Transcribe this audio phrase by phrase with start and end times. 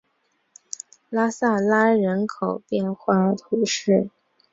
[1.11, 4.09] 拉穆拉人口变化图示